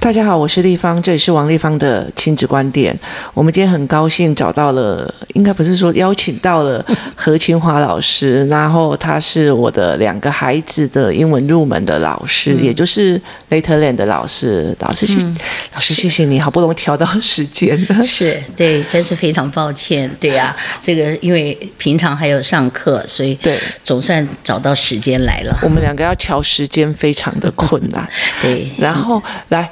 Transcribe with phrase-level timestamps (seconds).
[0.00, 2.96] 大家好，我是立芳，这里是王立芳的亲子观点。
[3.34, 6.82] 我们今天很高兴找到了，应该不是说邀请到了
[7.16, 14.74] 何清华老师，然后他是我的两个孩子的英文入门的老师，嗯、也就是 Letterland 的老师。
[14.78, 15.36] 老师谢，嗯、
[15.74, 18.02] 老师谢谢你好不容易调到时间了。
[18.06, 20.08] 是对，真是非常抱歉。
[20.20, 25.58] 对呀、啊，这个因为平常还有上课，所以对总算找到时间来了。
[25.60, 28.08] 我们两个要调时间非常的困难。
[28.40, 29.68] 对，然后来。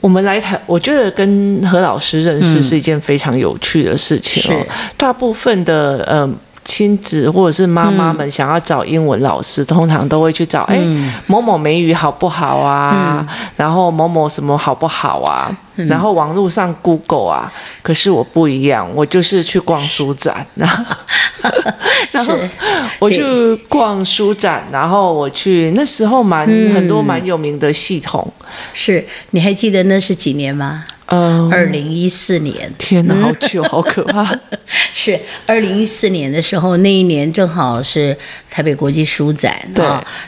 [0.00, 4.64] 我们来谈，我觉得跟何老师认识是一件非常有趣的事情哦。
[4.68, 6.28] 嗯、大部分的呃
[6.70, 13.26] 亲子或者是妈妈们想要找英文老师，嗯、 通常都会去找哎、嗯、某某美语好不好啊？
[13.28, 15.50] 嗯、然后某某什么好不好啊？
[15.88, 17.52] 然后网络上 Google 啊，
[17.82, 20.84] 可是我不一样，我就是去逛书展， 然后，
[22.12, 22.36] 然后
[23.00, 23.22] 我去
[23.68, 28.32] 逛书展，然后我去那时候蛮、嗯、很多蛮有名的系统，
[28.72, 30.84] 是你还记得那是几年吗？
[31.10, 34.38] 嗯，二零一四年，天哪，好久，好可怕。
[34.92, 38.16] 是二零一四年的时候，那一年正好是
[38.48, 39.84] 台北国际书展，对。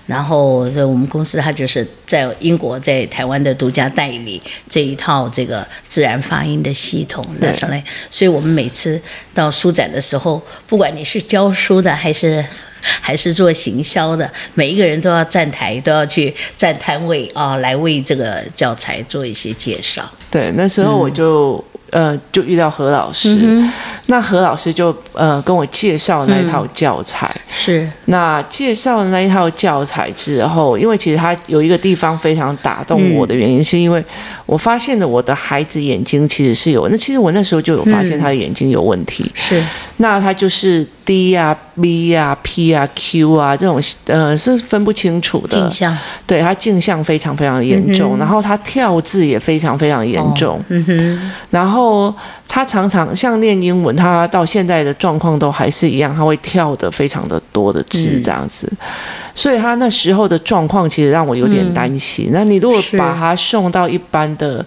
[0.07, 7.55] 然后这我们公司它就是在英国，在台湾的独家代理这一套这个自然发音的系统，对。
[8.11, 9.01] 所以我们每次
[9.33, 12.45] 到书展的时候，不管你是教书的还是。
[13.01, 20.03] 还是做行销的，每一个人都要站台，都要去站摊位啊，来为这个教材做一些介绍。
[20.31, 21.57] 对，那时候我就。
[21.57, 23.71] 嗯呃，就遇到何老师，嗯、
[24.07, 27.31] 那何老师就呃跟我介绍那一套教材。
[27.37, 34.03] 嗯、是，那介绍那一套教材之后，因为其实他有一个地方非常打动我的原因，嗯、是因为
[34.47, 39.25] 我发现了我的孩子眼睛其实是有，那其实我那时候就有发现他的眼睛有问题。
[39.25, 39.65] 嗯、是，
[40.03, 45.57] 那他就是 D 啊、B 啊、P 啊、Q 啊这种呃是分不清楚的。
[45.57, 45.99] 镜像。
[46.27, 50.59] 对，他镜像非常非常严重，嗯、然后他跳字也非常非常严重。
[50.59, 51.73] 哦、嗯哼，然后。
[51.73, 52.15] 后
[52.47, 58.77] 他常常像念英文，他到现在的状况都还是一样，他会跳的非常的多的字这样子，嗯、
[59.33, 62.27] 所以他那时候的状况其实让我有点担心。
[62.29, 64.63] 嗯、那你如果把他送到一般的，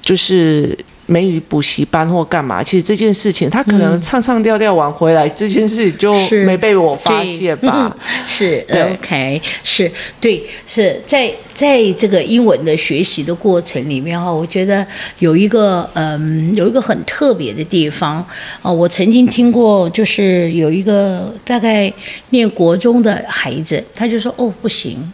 [0.00, 0.78] 就是。
[1.06, 2.62] 美语补习班或干嘛？
[2.62, 7.94] 其实这件事情，他可能唱唱调调完回来，嗯、这件事情就没被我发现吧？
[8.26, 14.86] 是，对，OK，是对，是在在这个英文的学习的过程里面哈，我觉得
[15.18, 18.24] 有一个嗯，有一个很特别的地方
[18.62, 18.72] 啊。
[18.72, 21.92] 我曾经听过，就是有一个大概
[22.30, 25.12] 念国中的孩子，他就说：“哦，不行。”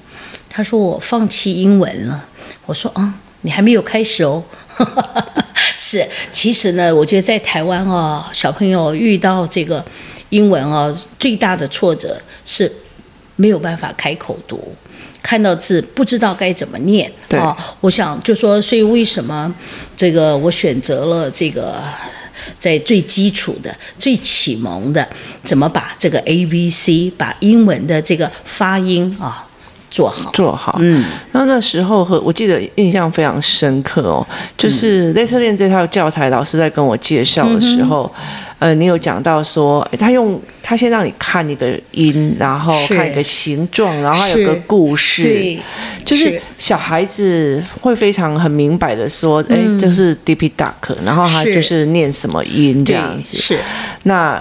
[0.49, 2.27] 他说：“我放弃英文了。”
[2.67, 4.43] 我说：“啊、嗯，你还没有开始哦。
[5.77, 9.83] ”是，其实呢，我觉得在台湾哦，小朋友遇到这个
[10.29, 12.71] 英文哦，最大的挫折是
[13.37, 14.75] 没有办法开口读，
[15.23, 17.11] 看到字不知道该怎么念。
[17.29, 19.53] 对啊，我想就说，所以为什么
[19.97, 21.83] 这个我选择了这个
[22.59, 25.09] 在最基础的、最启蒙的，
[25.43, 29.47] 怎么把这个 A B C，把英文的这个发音啊。
[29.91, 30.77] 做好，做好。
[30.81, 38.11] 嗯，然后那时候和我记得印象非常深刻哦，就是 Letterland 这套教材，老师在跟我介绍的时候，
[38.61, 45.59] 嗯、呃，你有讲到说，他用他先让你看一个音，然后看一个形状，然后还有个故事，对，
[46.05, 53.59] 就是小孩子会非常很明白的说，哎、嗯，这是 Dippy Duck，然后他就是念什么音这样子，是。
[54.05, 54.41] 那。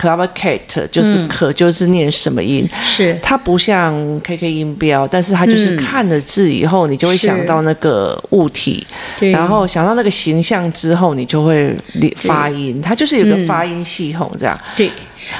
[0.00, 3.18] Clavicat 就是可就是念什么音，嗯、是。
[3.20, 8.86] 它不像 KK 音标，但是它就是看了字以后，嗯、你就会想到那个物体，
[9.18, 11.76] 然后想到那个形象之后，你就会
[12.16, 14.58] 发音，它就是有个发音系统这样。
[14.74, 14.90] 对。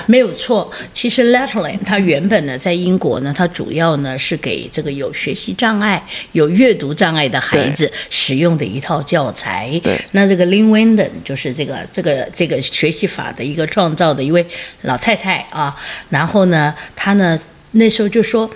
[0.06, 9.81] 没有错，其实 Letterland 它原本呢，在英国呢，它主要呢是给这个有学习障碍、有阅读障碍的孩子使用的一套教材。
[9.83, 14.47] 对，那这个 Lin Wenden 就是这个这个这个学习法的一个创造的一位
[14.83, 15.75] 老太太啊。
[16.09, 17.39] 然后呢，她呢
[17.73, 18.50] 那时候就说。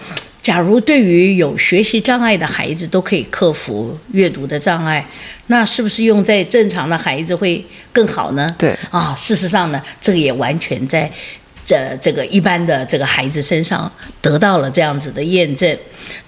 [0.44, 5.02] 假如对于有学习障碍的孩子都可以克服阅读的障碍，
[5.46, 8.54] 那是不是用在正常的孩子会更好呢？
[8.58, 11.10] 对啊，事实上呢，这个也完全在
[11.64, 15.74] 这这个一般的这个孩子身上得到了这样子的验证。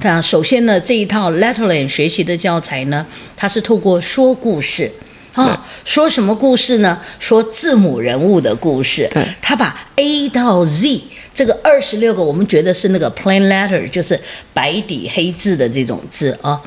[0.00, 3.04] 那首先呢，这一套 Letterland 学习的教材呢，
[3.36, 4.90] 它是透过说故事。
[5.34, 6.98] 啊、哦，说什么故事呢？
[7.18, 9.06] 说字母人物的故事。
[9.12, 11.02] 对，他把 A 到 Z
[11.36, 14.18] 这个二十六个，我们觉得是那个 plain letter，就是
[14.54, 16.60] 白底黑字的这种字啊、哦，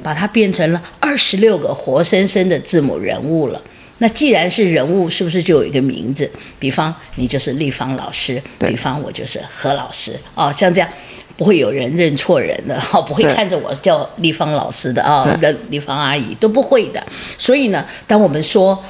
[0.00, 3.60] 把它变成了二十六个活生生的字母人物了。
[3.98, 6.30] 那既然是人物，是不是就有一个名字？
[6.60, 10.88] 比方你就是立方老师，比方我就是何老师哦，像这样。
[11.34, 17.02] 不会有人认错人的，哈， 不会看着我叫立方老师的啊，的立方阿姨都不会的。
[17.38, 18.80] 所以呢，当我们说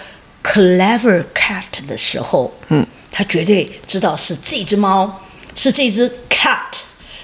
[0.42, 5.21] clever cat 的时候，嗯，他绝对知道是这只猫，
[5.54, 6.72] 是这只 cat，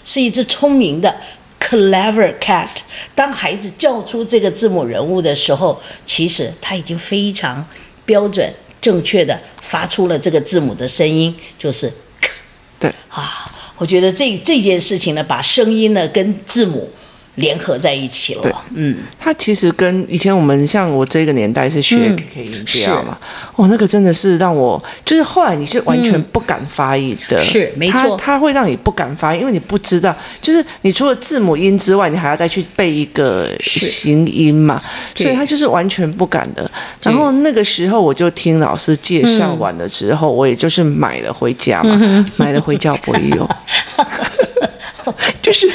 [0.05, 1.15] 是一只聪明的
[1.61, 2.69] clever cat。
[3.15, 7.67] 当孩子叫出这个字母人物的时候，其实他已经非常
[8.05, 11.93] 标准、正确的发出了这个字母的声音，就是。
[12.81, 16.89] 对啊，我觉得这这件事情呢，把声音呢跟字母
[17.39, 18.65] 联合在一起了。
[18.75, 23.19] 嗯，它其实跟以前我们像我这个年代是学 K 音调嘛，
[23.57, 34.81] 哦，那个真的是让我就是后来你是完全不敢发音的，是没错，它会让你不敢发音，因为你不知道，就是你除了字母音之外，你还要再去背一个形音嘛，
[35.15, 36.71] 所以它就是完全不敢的。
[37.03, 41.99] 然后那个时候我就听老师介绍完了之后，我也就是买了回家嘛，
[42.37, 43.49] 买了回家不会用。
[45.49, 45.67] 就是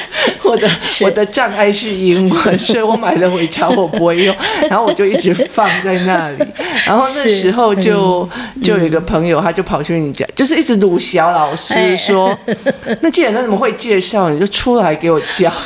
[0.44, 0.70] 我的
[1.02, 4.36] 我的障碍是英文，所以我买了回家我不会用，
[4.70, 6.46] 然后我就一直放在那里。
[6.86, 8.30] 然后那时候就
[8.62, 12.38] 就有一个朋友，他就跑去你家，就是一直鲁小老师说：
[13.02, 15.52] “那既然他怎么会介绍，你就出来给我教。”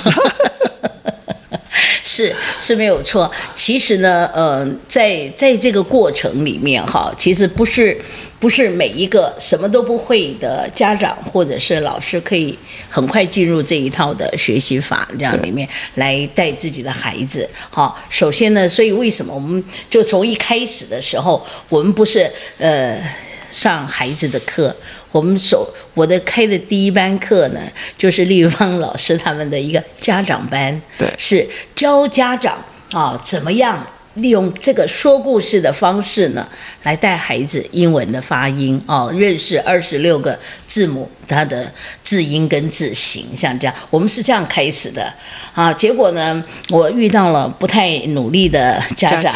[2.01, 3.29] 是是没有错。
[3.53, 7.99] 其实呢，呃，在在这个过程里面哈，其实不是。
[8.39, 12.57] 不是每一个什么都不会的家长或者是老师可以
[12.87, 17.49] 很快进入这一套的学习法这样里面来带自己的孩子。
[17.69, 23.01] 好，首先呢，所以为什么我们就从一开始的时候，我们不是呃
[23.49, 24.75] 上孩子的课，
[25.11, 27.59] 我们首我的开的第一班课呢，
[27.97, 33.85] 就是立芳老师他们的一个家长班，对，是教家长啊怎么样。
[34.17, 36.47] 利用这个说故事的方式呢，
[36.83, 41.71] 来带孩子英文的发音哦，认识二十六个字母，它的
[42.03, 45.11] 字音跟字形，像这样，我们是这样开始的
[45.53, 45.71] 啊。
[45.71, 49.33] 结果呢，我遇到了不太努力的家长，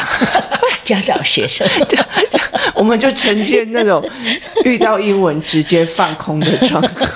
[0.83, 1.67] 家长， 学生，
[2.73, 4.03] 我们就呈现那种
[4.65, 7.09] 遇到英文直接放空的状况。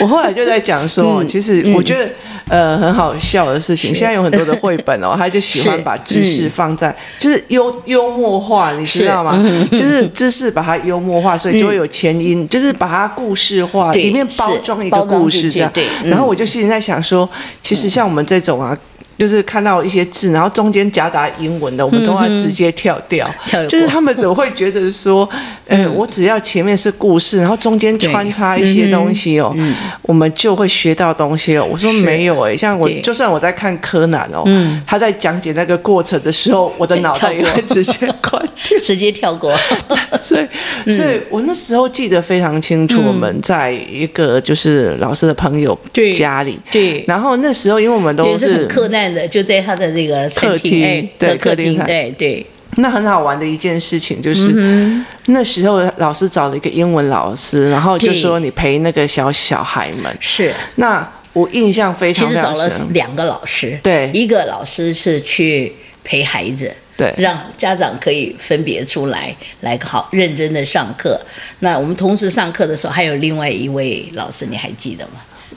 [0.00, 2.08] 我后来就在讲说，嗯、其实我觉得。
[2.48, 9.42] 呃，很好笑的事情，现在有很多的绘本哦， 他就喜欢把知识放在，就是幽幽默化，你知道吗？
[9.70, 15.72] 就是知识把它幽默化，所以就会有前因，就是把它故事化，里面包装一个故事这样。
[16.04, 17.28] 然后我就心里在想说，
[17.62, 18.76] 其实像我们这种啊。
[19.16, 23.28] 就是看到一些字，然后中间夹杂英文的，我们都要直接跳掉。
[23.52, 25.28] 嗯、就是他们怎么会觉得说，
[25.68, 31.66] 呃，我只要前面是故事，然后中间穿插一些东西哦，嗯、我们就会学到东西哦。
[31.70, 39.54] 我说没有诶、欸，像我就算我在看柯南哦，嗯、他在讲解那个过程的时候，我的脑袋也会直接关掉，直接跳过。
[40.20, 45.78] 所以，所以我那时候记得非常清楚，我们在一个就是老师的朋友
[46.16, 49.03] 家里，对，然后那时候因为我们都是柯南。
[49.28, 52.46] 就在他的这个客厅，对客厅，对对。
[52.76, 60.16] 那很好玩的一件事情就是，嗯、那时候老师找了一个英文老师，然后就说你陪那个小小孩们。
[60.18, 60.52] 是。
[60.74, 62.52] 那我印象非常，非常深。
[62.52, 65.72] 其实找了两个老师，对，一个老师是去
[66.02, 71.20] 陪孩子，对，让家长可以分别出来，来好认真的上课。
[71.60, 75.12] 那我们同时上课的时候，还有另外一位老师，你还记得吗？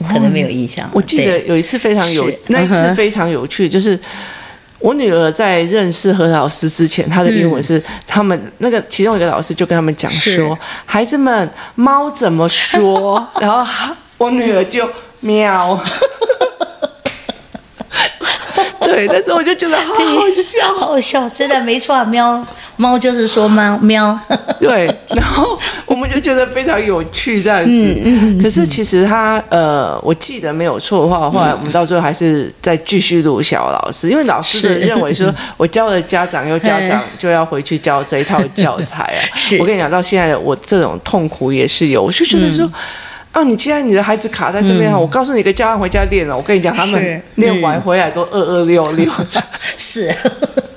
[0.06, 0.88] 可能没有印象。
[0.92, 3.98] 我记得有一次非常有，那一次非常有趣，就是
[4.80, 14.88] 我女儿在认识何老师之前，她的英文是他们那个其中一个老师就跟他们讲说：“孩子们，猫怎么说？” 然后我女儿就
[15.20, 15.82] 喵。
[18.98, 22.44] 对，但是我就觉得好好笑，好好笑，真的没错，喵，
[22.76, 24.18] 猫就是说猫喵。
[24.58, 27.70] 对，然后我们就觉得非常有趣这样子。
[27.70, 28.42] 嗯嗯。
[28.42, 39.22] 可是其实他呃，我记得没有错的话，后来我们到最后还是再继续录小老师，因为老师的认为说 我教了家长，又家长就要回去教这一套教材啊。
[39.36, 39.58] 是。
[39.58, 42.68] 我跟你讲，到现在我这种痛苦也是有，我就觉得说。
[43.32, 46.36] 哦，你既然你的孩子卡在这边哈，嗯、我告诉你，个教案回家练了。
[46.36, 49.10] 我跟你讲，他们练完回来都二二六六。
[49.76, 50.12] 是。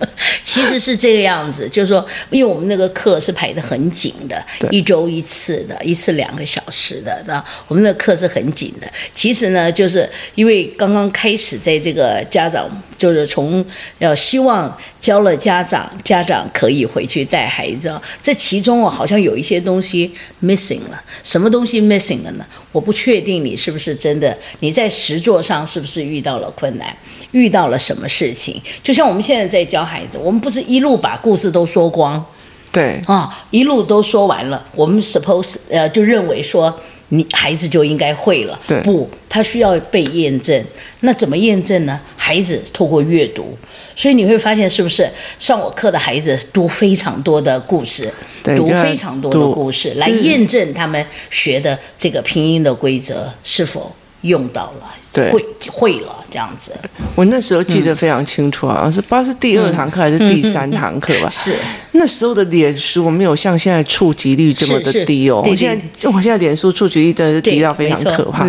[0.43, 8.87] 其实是这个样子，就是说，因为我们那个课是排得很紧的，一周一次的，一次两个小时的，那我们的课是很紧的。
[9.15, 13.65] 其实呢，就是因为刚刚开始在这个家长，就是从
[13.99, 20.11] 要希望教了家长，家长可以回去带孩子，这其中哦，好像有一些东西
[20.43, 21.03] missing 了。
[21.23, 22.45] 什么东西 missing 了呢？
[22.71, 26.95] 我不确定你是不是真的，你在实作上是不是遇到了困难，
[27.31, 28.61] 遇到了什么事情？
[28.83, 32.25] 就像我们现在在教孩子，我们不是一路把故事都说光，
[32.71, 36.73] 对啊，一路都说完了，我们 suppose 呃就认为说
[37.09, 38.57] 你孩子就应该会了。
[38.65, 40.63] 对，不，他需要被验证。
[41.01, 41.99] 那怎么验证呢？
[42.15, 43.57] 孩子透过阅读，
[43.93, 45.05] 所以你会发现，是不是
[45.37, 48.09] 上我课的孩子读非常多的故事，
[48.41, 54.87] 对，读非常多的故事来验证他们学的这个拼音的规则是否用到了。
[55.13, 56.71] 对，会会了这样子。
[57.15, 61.27] 我那时候记得非常清楚，好像是不知道是第二堂课还是第三堂课吧。
[61.27, 61.53] 是
[61.91, 65.43] 那时候的脸书没有像现在触及率这么的低哦。
[65.45, 68.47] 我现在我现在脸书触及率真的是低到非常可怕。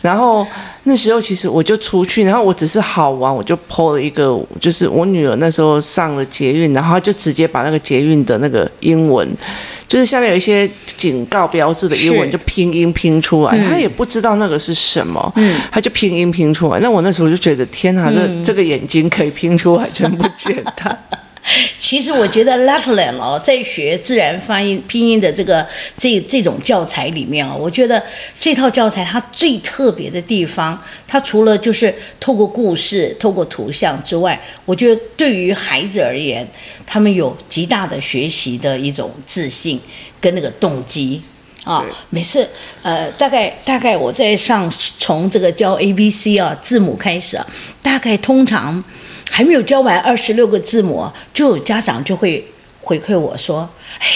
[0.00, 0.46] 然后
[0.88, 9.28] 那时候其实我就出去，然后我只是好玩，我就 po 了一个，就是我女儿那时候上了捷运，然后就直接把那个捷运的那个英文。
[9.86, 16.78] 就是下面有一些警告标志的英文，就拼音拼出来，她也不知道那个是什么，嗯，她就拼音拼出来。
[16.80, 20.98] 那我那时候就觉得，天哪，这这个眼睛可以拼出来，真不简单。
[21.78, 28.02] 其实我觉得 Letterland 哦，在学自然发音拼音的这个这这种教材里面啊，我觉得
[28.38, 36.46] 这套教材它最特别的地方，它除了就是透过故事、透过图像之外，我觉得对于孩子而言，
[36.86, 39.80] 他们有极大的学习的一种自信
[40.20, 41.22] 跟那个动机
[41.64, 41.84] 啊。
[42.10, 42.46] 每次
[42.82, 47.46] 呃，大概大概我在上从这个教 A B C 啊字母开始啊，
[47.80, 48.84] 大概通常。
[49.30, 52.44] 还没有教完二十六个字母，就有家长就会
[52.80, 53.68] 回馈我说
[54.00, 54.06] ：“哎，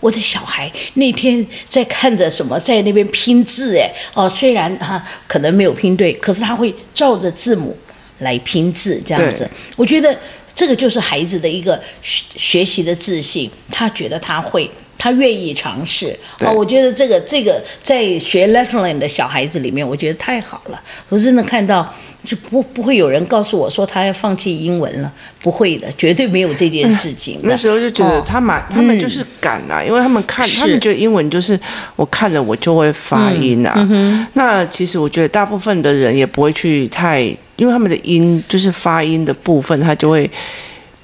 [0.00, 7.76] 我的小孩那天在看着什么，在那边拼字，哎，哦，虽然哈、啊、可能没有拼对，可是他会照着字母
[8.18, 9.48] 来拼字，这样子。
[9.76, 10.16] 我觉得
[10.54, 14.70] 这个就是孩子的一个学学习的自信，他觉得他会。”
[15.02, 20.80] 他愿意尝试哦，我觉得这个这个在学 Letterland 的小孩子里面，我觉得太好了。
[21.08, 21.92] 我真的看到
[22.22, 27.40] 就不不会有人告诉我说他要放弃英文了，不会的，绝对没有这件事情。
[27.42, 31.58] 那时候就觉得他蛮、哦，他们就是敢啊、嗯，因为他们看，他们觉得英文就是
[31.96, 34.28] 我看了我就会发音啊。
[34.34, 37.22] 那其实我觉得大部分的人也不会去太，
[37.56, 40.30] 因为他们的音就是发音的部分，他就会。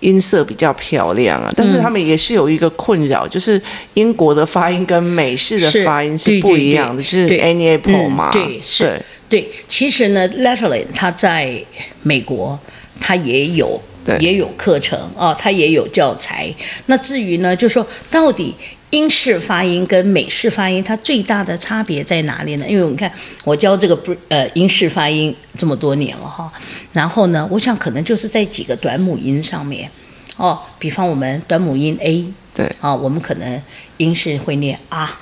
[0.01, 3.61] 音色比较漂亮啊，但是他们也是有一个困扰，嗯，就是
[3.95, 11.63] 英国的发音跟美式的发音是不一样的，是对对对，就是 Annie Apple 嘛，对，对是对，其实呢，Letterland 它在
[12.03, 12.59] 美国，
[13.01, 13.81] 他也有，
[14.21, 16.53] 也有课程哦，它也有教材。
[16.87, 18.55] 那至于呢，就是说到底。
[18.91, 22.67] 英式发音跟美式发音，它最大的差别在哪里呢？
[22.67, 23.13] 因为你看，
[23.45, 26.51] 我教这个不呃英式发音这么多年了哈，
[26.93, 29.91] 然后呢，我想可能就是在几个短母音上面
[30.39, 33.63] 哦，比方我们短母音 A，对啊、哦，我们可能
[33.99, 35.21] 英式会念啊，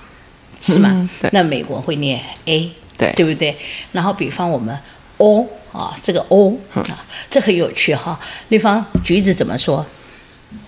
[0.60, 0.88] 是吗？
[0.92, 3.56] 嗯、对，那美国会念 A，对，对不对？
[3.90, 4.78] 然后比方我们
[5.16, 8.16] O 啊，这个 O 啊，这很有趣哈。
[8.48, 9.84] 比方橘子怎么说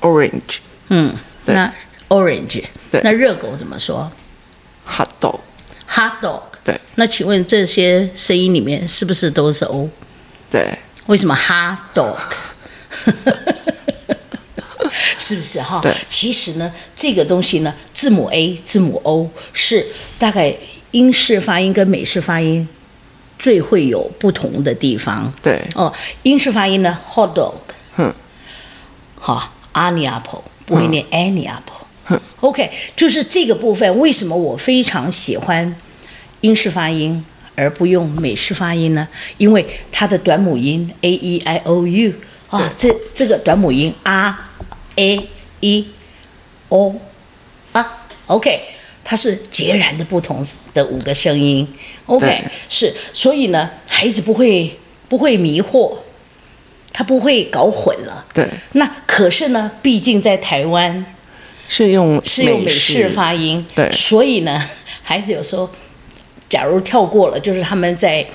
[0.01, 1.15] ？Orange，嗯，
[1.45, 1.73] 那。
[2.09, 4.11] Orange，对，那热狗怎么说
[4.87, 6.81] ？Hot dog，Hot dog，对。
[6.95, 9.89] 那请问这些声音里面是不是都是 O？
[10.51, 10.79] 对。
[11.07, 12.17] 为什么 Hot dog？
[15.19, 15.81] 是不是哈？
[15.83, 15.95] 对。
[16.09, 19.87] 其实呢，这个东西呢，字母 A、字母 O 是
[20.19, 20.57] 大概
[20.93, 22.67] 英式发音跟美式发音
[23.39, 25.31] 最会有不同的地方。
[25.43, 25.63] 对。
[25.75, 27.55] 哦，英式发音呢，Hot dog，
[27.97, 28.15] 哼，
[29.17, 31.78] 好，Annie apple 不会念 Annie apple。
[32.41, 35.75] OK，就是这个部分，为什么我非常喜欢
[36.41, 37.25] 英式发音
[37.57, 39.09] 而不用美式发音呢？
[39.37, 42.13] 因为它的短母音 A E I O U
[42.49, 44.35] 啊，这这个短母音 R
[44.97, 45.29] A
[45.61, 45.89] E
[46.69, 46.95] O
[47.73, 48.63] 啊，OK，
[49.03, 51.67] 它是截然的不同的五个声音。
[52.07, 55.99] OK，是，所以呢，孩子不会不会迷惑，
[56.93, 58.25] 他不会搞混了。
[58.33, 61.05] 对，那可是呢，毕竟在台湾。
[61.69, 64.61] 是用是用美式发音，对，所以呢，
[65.05, 65.69] 孩子有时候
[66.49, 68.27] 假如跳过了，就是他们在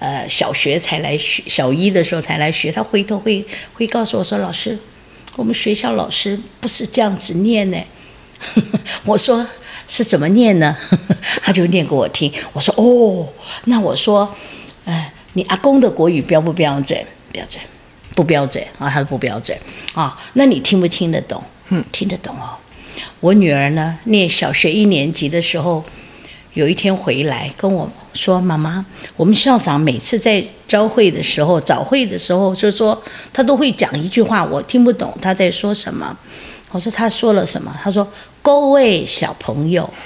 [0.00, 4.76] 呃小学才来学，小一的时候才来学，他回头会会告诉我说：“老师，
[5.36, 7.78] 我们学校老师不是这样子念呢。
[9.06, 9.46] ”我说
[9.86, 10.76] ：“是怎么念呢？”
[11.40, 12.32] 他就念给我听。
[12.52, 13.28] 我说：“哦，
[13.66, 14.34] 那我说，
[14.84, 16.98] 呃，你阿公的国语标不标准？
[17.30, 17.62] 标准，
[18.16, 18.90] 不标准啊？
[18.90, 19.56] 他说不标准
[19.94, 20.20] 啊？
[20.32, 21.40] 那你听不听得懂？
[21.68, 22.58] 嗯，听得懂哦。”
[23.20, 25.84] 我女儿呢，念小学一年级的时候，
[26.54, 28.84] 有一天回来跟我说：“妈妈，
[29.16, 33.00] 我们校长每次在朝会的时候、早会的时候，就说
[33.32, 36.16] 他都会讲一句话，我听不懂他在说什么。”
[36.72, 38.06] 我说：“他说了什么？”他说
[38.42, 39.88] ：“各位小朋友。”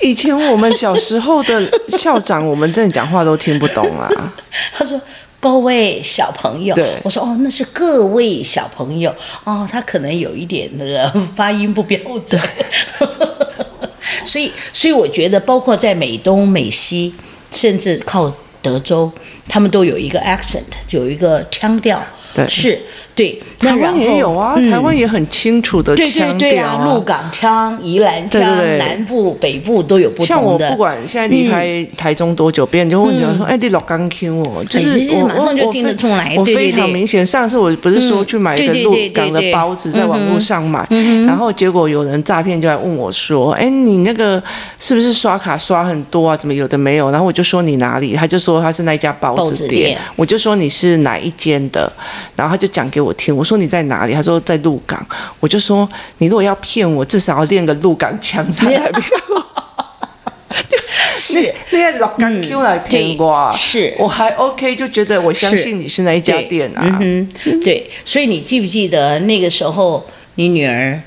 [0.00, 4.10] 以前我们小时候的校长，我们真的讲话都听不懂啊。
[4.76, 5.00] 他说。
[5.42, 6.72] 各位小朋友。
[7.02, 12.40] 我说哦，那是各位小朋友哦，他可能有一点那个发音不标准。
[14.24, 17.12] 所以，所以我觉得，包括在美东、美西，
[17.50, 18.32] 甚至靠
[18.62, 19.10] 德州，
[19.48, 22.00] 他们都有一个 accent，有一个腔调。
[22.32, 22.80] 对，是。
[23.14, 30.26] 对，台湾也有啊，嗯、台湾也很清楚的腔调、啊、对对对啊，鹿港腔、宜兰腔，对对对南部、北部都有不同的。
[30.26, 36.32] 像我不管现在离开台中多久，别、嗯、人就会问你说：“哎、嗯，你鹿港腔哦，就是我马上就听得出来。
[36.36, 37.26] 我”我非常明显。
[37.26, 40.86] 上次我不是说去买一个鹿港的包子，在网络上买，
[41.26, 44.42] 然后结果有人诈骗就来问我说：“哎，你那个
[44.78, 46.34] 是不是刷卡刷很多啊？
[46.34, 49.88] 怎么有的没有？”然后我就说：“你哪里？”他就说他是那家包子店。
[49.88, 51.92] 店我就说：“你是哪一间的？”
[52.34, 53.36] 然后他就讲给我听。
[53.36, 55.04] 我说：“你在哪里？”他说：“在鹿港。”
[55.40, 59.46] 我就说：“你如果要骗我，至少要练个鹿港腔才来骗我。
[61.14, 66.98] ”是练鹿港 Q 来骗我，是我还 OK，就觉得我相信你是那一家店啊。
[67.00, 67.90] 嗯哼，对。
[68.04, 70.04] 所以你记不记得那个时候，
[70.36, 71.00] 你女儿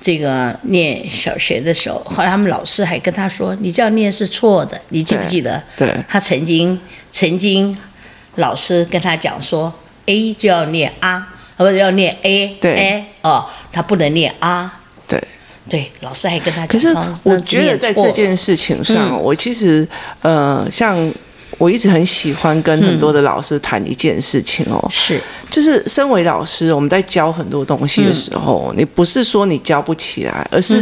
[0.00, 5.62] 这个念小学的时候，后来他们老师还跟她说：“你这样念是错的。”你记不记得？
[5.76, 5.88] 对。
[6.08, 7.76] 她曾经曾经
[8.36, 9.72] 老师跟她讲说
[10.06, 14.80] ：“A 就要念啊。”或者要念 a，对 a 哦，他不能念啊。
[15.06, 15.22] 对
[15.68, 16.68] 对，老师还跟他讲。
[16.68, 19.86] 可是我觉得在这件事情上，嗯、我其实
[20.22, 20.96] 呃，像
[21.58, 30.80] 我一直很喜欢跟很多的老师谈一件事情哦，嗯、是，就是身为老师，我们在教很多东西的时候，嗯、你不是说你教不起来，而是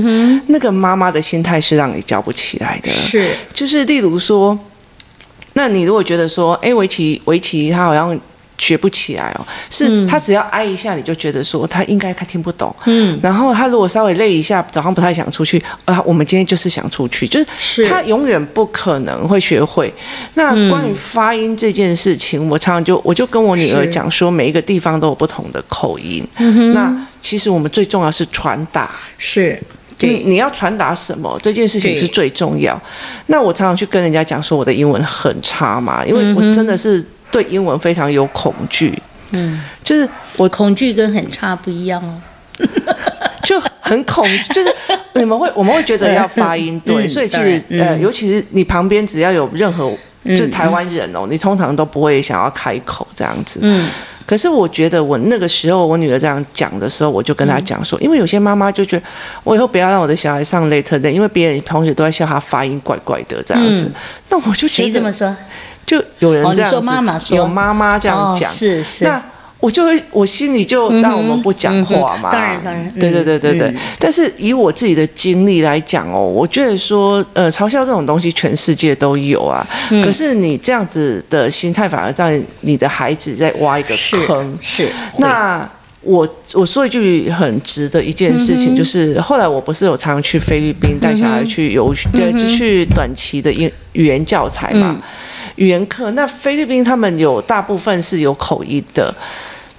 [0.49, 2.91] 那个妈妈的心态是让你教不起来的。
[2.91, 4.57] 是，就是例如说，
[5.55, 8.21] 那你如果觉得说，哎，围棋围棋，他好像。
[8.59, 12.75] 学不起来哦，是他只要挨一下，你就觉得说他应该他听不懂。
[12.87, 19.93] 嗯，然后他如果稍微累一下，早上不太想出去，啊，我们今天就是想出去，就是他永远不可能会学会。
[20.35, 26.27] 那关于发音这件事情，我常常就我就跟我女儿讲说，每一个地方都有不同的口音。
[26.39, 29.61] 嗯，那其实我们最重要是传达，是。
[30.01, 32.79] 你你要传达什么这件事情是最重要。
[33.29, 37.05] 那我常常去跟人家讲说我的英文很差嘛，因为我真的是。
[37.37, 38.99] 对英文非常有恐惧，
[39.33, 42.17] 嗯，就是我恐惧跟很差不一样哦，
[43.45, 44.75] 就很恐，就是
[45.13, 49.93] 你们会我们会觉得要发音对，嗯、所以其实、嗯、呃，尤其是你旁边只要有任何
[50.25, 53.87] 就是台湾人哦，嗯、你通常都不会想要开口这样子，嗯，
[54.25, 59.05] 可是我觉得我那个时候我女儿这样讲的时候，我就跟她讲说，嗯、因为有些妈妈就觉得
[59.45, 63.95] 我以后不要让我的小孩上 Later Day，因为别人同学都在笑他发音怪怪的这样子，嗯、
[64.31, 65.37] 那我就谁这么说？
[65.87, 69.05] 就有人这样子，哦、妈妈说有妈妈这样讲，哦、是是。
[69.05, 69.23] 那
[69.59, 72.31] 我就会，我心里就让我们不讲话嘛。
[72.31, 73.69] 当然、嗯嗯、当然，当然对对对对对。
[73.69, 79.67] 嗯、但是以我自己的经历来讲哦，我觉得说，呃，嘲笑这种东西全世界都有啊。
[79.91, 83.97] 嗯、可是你这样子的心态，反而在你的孩子在挖一个
[84.27, 84.59] 坑。
[84.61, 84.85] 是。
[84.87, 85.69] 是那
[86.03, 94.97] 我我说一句很值的一件事情，嗯、就是后来我不是有常去菲律宾带小孩去游学，对、就去短期的英语言教材嘛。
[95.57, 99.15] 嗯语言课，那菲律宾他们有大部分是有口音的，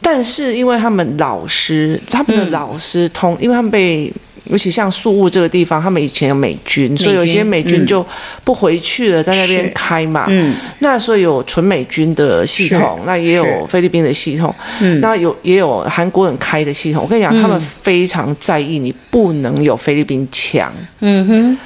[0.01, 4.11] 但是因为他们老师，他们的老师通，嗯、因为他们被，
[4.45, 8.03] 尤其像宿务这个地方，他们以前有美军，美军所以有些美军就
[8.43, 10.25] 不回去了，嗯、在那边开嘛。
[10.29, 17.03] 嗯，那所以有纯美军的系统，那也有菲律宾的系统，嗯，那有也有韩国人开的系统。
[17.03, 20.71] 我跟你讲，嗯、他们非常在意你不能有菲律宾腔。
[21.01, 21.57] 嗯哼，对。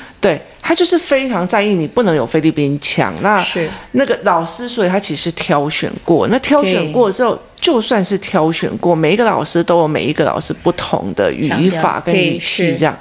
[0.72, 6.30] 他就是非常在意你不能有菲律宾腔，那是那个老师，所以他其实挑选过。
[6.30, 12.98] 那挑选过之后，就算是挑选过，每一个老师都有每一个老师不同的语法跟语气这样。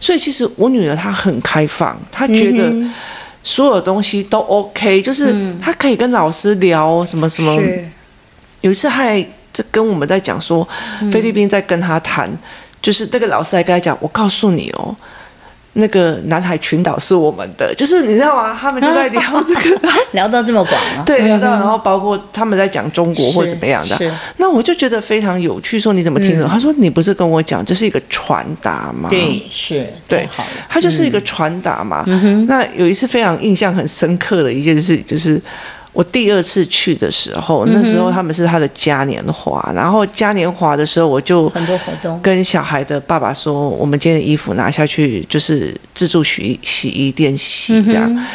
[0.00, 2.74] 所以其实我女儿她很开放，她觉得
[3.44, 7.62] 所有东西都 OK，就是她可以跟老师聊什么什么。
[8.62, 10.66] 有一次还在跟我们在讲说，
[11.12, 12.28] 菲律宾在跟她谈，
[12.82, 14.96] 就是那个老师还跟他讲，我告诉你哦。
[15.78, 18.56] 那个南海群岛是我们的，就是你知道吗？
[18.60, 19.80] 他们就在聊这个，
[20.12, 21.02] 聊到这么广啊。
[21.06, 24.12] 对，聊到然后包括他们在讲中国或者怎么样的。
[24.38, 26.48] 那我就觉得非常有趣，说你怎么听的？
[26.48, 29.08] 他说你不是跟我讲这是一个传达吗？
[29.10, 29.86] 对，是。
[30.08, 30.44] 对，好。
[30.68, 32.04] 他就是一个传达嘛。
[32.48, 35.40] 那有一次非常印象很深刻的一件事，就是。
[35.96, 48.14] 我第二次去的时候，那时候他们是他的嘉年华，嗯、然后嘉年华的时候，我就很多活动跟小孩的爸爸说，我们今天的衣服拿下去就是自助洗洗衣店洗这样。
[48.14, 48.26] 嗯、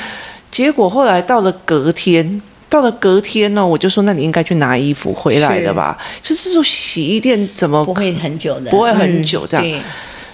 [0.50, 5.96] 结果后来到了隔天，到了隔天呢，我就说，那你应该去拿衣服回来了吧？
[6.24, 8.72] 是就自助洗衣店怎么不会很久的？
[8.72, 9.64] 不会很久这样。
[9.68, 9.80] 嗯、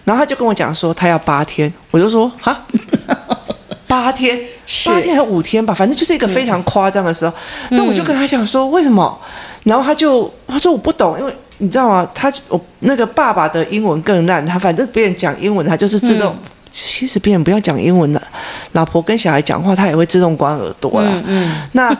[0.05, 2.65] 然后他就跟我讲说，他要八天，我就说哈。
[3.87, 4.37] 八天，
[4.85, 7.33] 八天还五天吧，反正就是一个非常夸张的时候。
[7.69, 9.17] 那、嗯、我就跟他讲说，为什么？
[9.63, 12.09] 然后他就他说我不懂，因为你知道吗？
[12.13, 16.33] 他我那个爸爸的英文更烂，他反正别人讲英文，他就是自动。
[16.33, 18.21] 嗯、其实别人不要讲英文了，
[18.73, 21.11] 老婆跟小孩讲话，他也会自动关耳朵了。
[21.25, 21.95] 嗯，嗯那。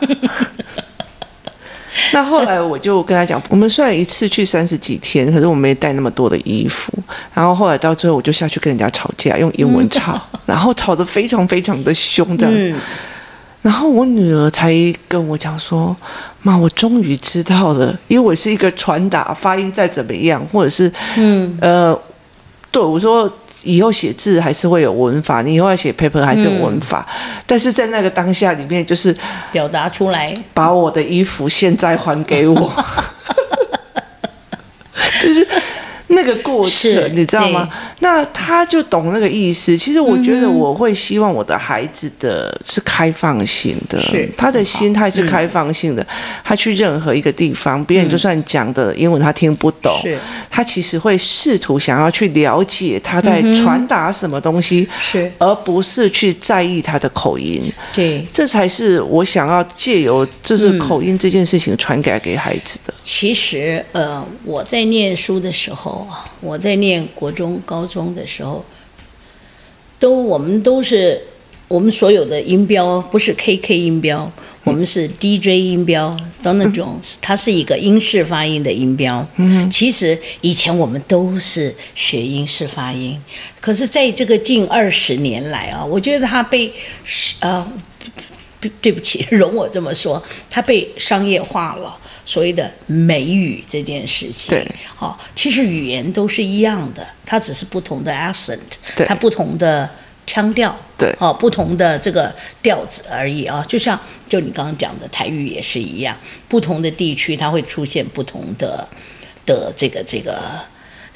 [2.12, 6.92] 那后来我就跟他讲，我们虽然一次去三十几天，可是我没带那么多的衣服。
[7.34, 12.74] 然后后来到最后，我就下去跟人家吵架，用英文吵， 然后吵得非常非常的凶这样子。
[13.62, 14.72] 然后我女儿才
[15.06, 15.94] 跟我讲说
[16.42, 22.00] ：“妈，我终于知道了，因为我是一个传达发音再怎么样，或者是嗯呃，
[22.70, 23.30] 对我说。”
[23.62, 29.16] 以后写字还是会有文法，你以后要写 paper 还是有文法，嗯、但是在那个当下里面，就是
[29.50, 32.72] 表达出来，把我的衣服现在还给我，
[35.22, 35.46] 就是。
[36.18, 37.68] 那个过程你知道吗？
[38.00, 39.76] 那他就懂那个意思。
[39.76, 46.06] 其实我觉得我会希望我的孩子的是开放性的，是他的心态是开放性的。
[46.42, 49.92] 他去任何一个地方，别人就算讲的英文他听不懂，
[50.50, 57.70] 他其实会试图想要去了解他在传达什么东西，是而不是去在意他的口音。
[57.92, 62.94] 对，这才是我想要借由就是口音这件事情传给给孩子的。
[63.02, 65.97] 其实，呃，我在念书的时候。
[66.40, 68.64] 我在念国中、高中的时候，
[69.98, 71.22] 都我们都是
[71.66, 74.30] 我们所有的音标不是 KK 音标，
[74.64, 76.16] 我们是 DJ 音标。
[76.42, 79.26] Donald Jones，它是一个英式发音的音标。
[79.36, 83.20] 嗯，其实以前我们都是学英式发音，
[83.60, 86.72] 可是在这个近二十年来啊，我觉得它被
[87.40, 87.66] 呃。
[88.80, 91.96] 对不起，容我这么说，它被商业化了。
[92.24, 98.58] 所谓的美语这件事情，对，好、哦，其实语言都是一样的，它只是不同的 accent，
[98.94, 99.88] 对，它不同的
[100.26, 103.64] 腔调，对，哦，不同的这个调子而已啊。
[103.66, 106.14] 就像就你刚刚讲的台语也是一样，
[106.48, 108.86] 不同的地区它会出现不同的
[109.46, 110.60] 的这个这个。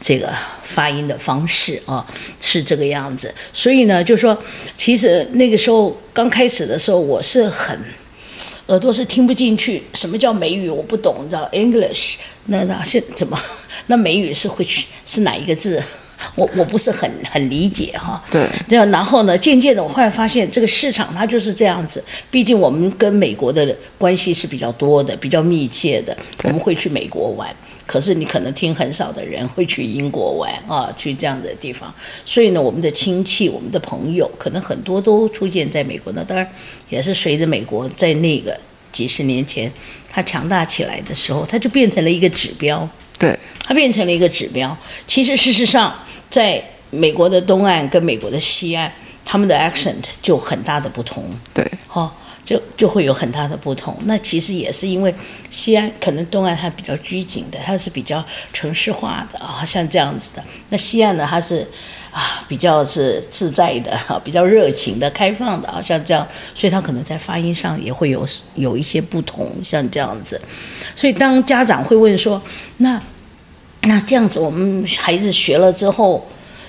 [0.03, 0.29] 这个
[0.65, 2.05] 发音的方式啊，
[2.41, 3.33] 是这个样子。
[3.53, 4.37] 所以呢，就说，
[4.77, 7.79] 其实那个时候刚开始的时候，我是很
[8.67, 9.83] 耳朵是听不进去。
[9.95, 10.69] 什么叫美语？
[10.69, 13.39] 我不懂，你知道？English 那那是怎么？
[13.87, 15.83] 那美语是会去是哪一个字？
[16.35, 18.23] 我我不是很很理解哈。
[18.31, 18.49] 对。
[18.69, 22.03] 然后呢，渐渐的，我后来发现这个市场它就是这样子。
[22.31, 27.55] 毕竟我们跟美国的关系是比较多的，比较密切的，我们会去美国玩。
[27.87, 31.93] 可是你可能听很少的人会去英国玩啊，去这样的地方。
[32.25, 36.13] 所以呢，我们的亲戚、我们的朋友，可能很多都出现在美国。
[36.15, 36.49] 那当然
[36.89, 38.59] 也是随着美国在那个
[38.91, 39.71] 几十年前
[40.11, 42.89] 它强大起来的时候，它就变成了一个指标。
[43.19, 44.77] 对，它变成了一个指标。
[45.07, 45.95] 其实事实上，
[46.33, 48.91] 在美国的东岸跟美国的西岸，
[49.25, 51.25] 他们的 accent 就很大的不同。
[51.55, 52.11] 对，哦。
[52.45, 53.97] 就就会有很大的不同。
[54.05, 55.15] 那其实也是因为
[55.49, 60.43] 西安可能东岸它比较拘谨的，它是比较城市化的啊，像这样子的。
[60.69, 61.65] 那西岸呢，它是
[62.11, 70.39] 啊比较是自在的啊，比较热情的、开放的啊，像这样，所以它可能在发音上也会有有一些不同，像这样子。
[70.97, 72.43] 所以当家长会问说，
[72.79, 73.01] 那
[73.83, 76.25] 那这样子我们孩子学了之后，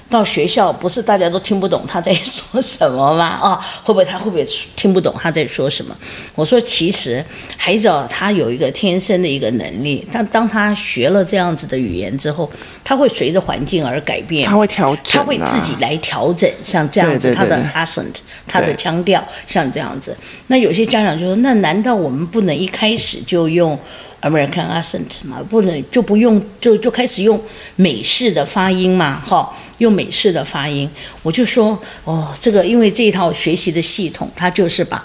[0.09, 3.25] 到学校不是大家都听不懂他在说什么吗？
[3.25, 4.45] 啊、 哦，会不会他会不会
[4.75, 5.95] 听不懂他在说什么？
[6.35, 7.23] 我说其实
[7.57, 12.49] 孩子哦，他有一个天生的一个能力，但当他学了这样子的语言之后，
[12.83, 18.15] 他会随着环境而改变，他会调整、啊，他会自己来调整，像这样子，他的 accent，
[18.47, 20.15] 他的腔调，像这样子。
[20.47, 23.77] 那有些家长就说，那难道我们不能一开始就用
[24.23, 27.39] ？American accent 嘛，不能就不用就就开始用
[27.75, 30.89] 美式的发音嘛，哈，用美式的发音。
[31.21, 35.03] 我就说哦，这个因为这一套学习的系统，它就是把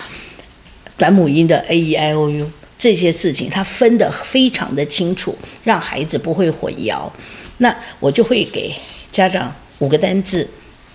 [0.97, 7.11] 短母音的 a e i o u 这些事情，它分得非常的清楚，让孩子不会混淆。
[7.59, 8.73] 那我就会给
[9.11, 10.49] 家长五个单字，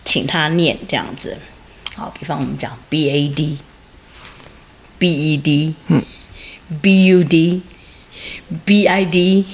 [0.06, 1.38] 请他念这样子。
[1.94, 3.58] 好，比方我们讲 b a d
[4.98, 6.02] b e d，嗯
[6.82, 7.62] ，b u d。
[8.66, 9.46] B I D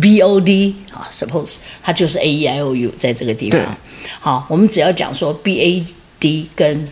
[0.00, 3.76] B O D 啊，suppose 它就是 A E I O U 在这个地方。
[4.20, 5.84] 好，我们只要讲说 B A
[6.18, 6.88] D 跟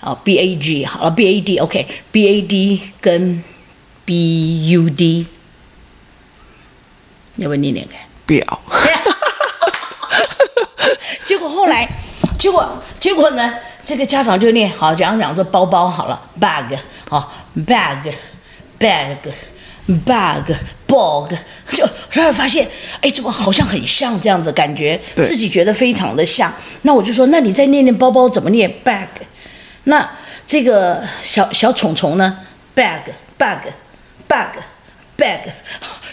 [0.00, 3.42] 啊 B A G 好了，B A D OK，B A D 跟
[4.04, 5.26] B U D，
[7.36, 8.00] 要不要念念看？
[8.26, 8.40] 不要。
[11.24, 11.88] 结果后来，
[12.38, 13.54] 结果结果呢？
[13.84, 17.32] 这个家长就念好，讲讲说包包好了，bag 好
[17.66, 18.12] ，bag
[18.78, 19.16] bag。
[19.88, 20.54] Bug
[20.86, 21.32] bug，
[21.70, 22.68] 就突然发现，
[23.00, 26.52] 哎，怎么好像很像这样子感觉，自己觉得非常的像。
[26.82, 29.08] 那我就说，那你再念念包包怎么念 bag？
[29.84, 30.08] 那
[30.46, 32.38] 这个小小虫虫呢
[32.76, 33.00] ，bag
[33.36, 33.68] bug
[34.28, 34.62] bug
[35.16, 35.40] bag，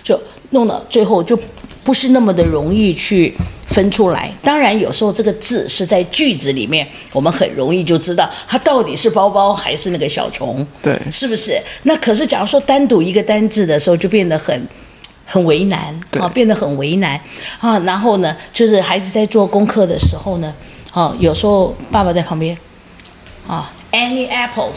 [0.04, 1.38] 就弄到最后就
[1.86, 3.34] 不是那么的容易去
[3.68, 4.30] 分出来。
[4.44, 11.58] 当然，有时候这个字是在句子里面，我们很容易就知道它到底是包包还是那个小虫，对，是不是？
[11.84, 14.68] 那可是假如说单独一个单字的时候，就变得很
[15.26, 17.18] 很为难啊，变得很为难
[17.60, 17.80] 啊。
[17.80, 20.54] 然后呢，就是孩子在做功课的时候呢，
[20.92, 22.58] 啊，有时候爸爸在旁边。
[23.48, 24.72] 啊，any apple，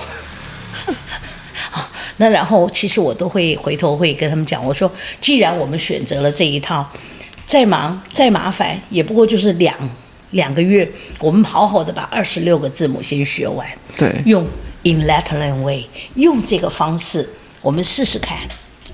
[1.78, 6.84] 啊，那然后其实我都会回头会跟他们讲，我说既然我们选择了这一套，
[7.46, 9.74] 再忙再麻烦，也不过就是两
[10.32, 14.44] 两个月，我们好好的把二十六个字母先学完，对，用
[14.82, 17.28] in Letterland way，用这个方式，
[17.62, 18.36] 我们试试看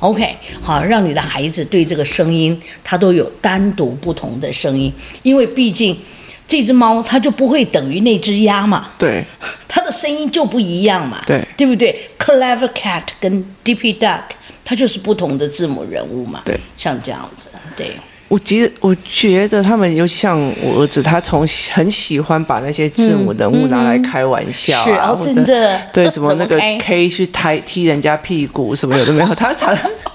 [0.01, 4.92] ，OK，好，让你的孩子对这个声音，他都有单独不同的声音，
[5.23, 5.97] 因为毕竟。
[6.46, 8.90] 这只猫它就不会等于那只鸭嘛？
[8.98, 9.24] 对，
[9.66, 11.22] 它的声音就不一样嘛？
[11.26, 14.22] 对，对不对？Clever cat 跟 Dippy duck，
[14.64, 16.42] 它就是不同的字母人物嘛？
[16.44, 17.48] 对，像这样子。
[17.74, 17.92] 对，
[18.28, 25.80] 我觉得我觉得他们尤其像我儿子，他从很喜欢把那些字母人物拿来开玩笑啊，嗯嗯、是哦，真的。
[25.92, 29.76] 对，什么那个 K 去抬踢人家屁股什么有的没有，他常。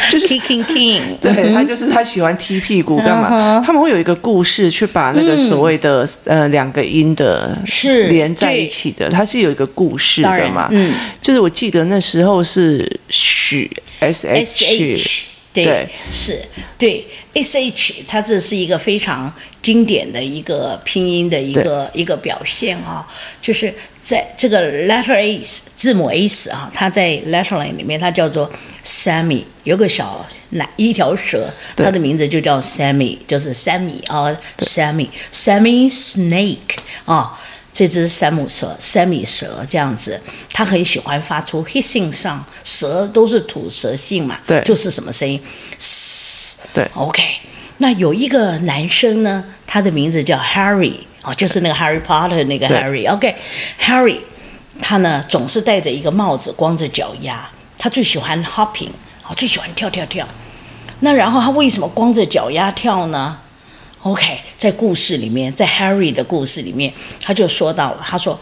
[0.10, 3.28] 就是 kicking king， 对，他就是他喜欢踢屁股干嘛？
[3.30, 8.08] 嗯、他们会有一个故事去把那个所谓的、嗯、呃两个音的是。
[8.08, 10.68] 连在一起的，它是有一个故事的嘛？
[10.70, 16.40] 嗯，就是我记得那时候是许 s h 对，是，
[16.76, 19.32] 对 s h，它这是一个非常
[19.62, 23.06] 经典的一个拼音的一个一个表现啊，
[23.40, 23.74] 就是。
[24.08, 25.38] 在这个 letter A
[25.76, 28.50] 字母 A 啊，它在 letterline 里面，它叫做
[28.82, 37.38] Sammy，有个小奶一条蛇，它的名字就叫 Sammy，就是 Sammy 啊，Sammy，Sammy Snake 啊，
[37.72, 40.20] 这只山姆蛇，Sammy 蛇这样子，
[40.52, 45.40] 它很喜欢发出 hissing sound，蛇都是吐蛇信嘛，对，就是什么声音，
[46.72, 47.22] 对，OK，
[47.78, 50.94] 那有一个男生呢，他的名字叫 Harry。
[51.24, 54.20] 哦，就是那个 Harry Potter 那个 Harry，OK，Harry，
[54.80, 58.90] 他呢总是戴着一个帽子，光着脚丫，他最喜欢 hopping，
[59.26, 60.26] 哦，最喜欢跳跳跳。
[61.00, 63.36] 那然后他为什么光着脚丫跳呢
[64.10, 68.38] ？OK，在故事里面，在 Harry 的故事里面，他就说到了，他说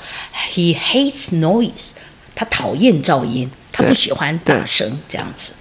[0.52, 1.92] He hates noise，
[2.34, 5.52] 他讨厌噪音，他不喜欢大声这样子。